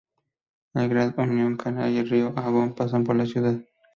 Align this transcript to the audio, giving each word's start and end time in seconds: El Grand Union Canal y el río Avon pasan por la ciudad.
El 0.73 0.89
Grand 0.89 1.13
Union 1.19 1.55
Canal 1.57 1.91
y 1.91 1.99
el 1.99 2.09
río 2.09 2.33
Avon 2.35 2.73
pasan 2.73 3.03
por 3.03 3.15
la 3.15 3.27
ciudad. 3.27 3.61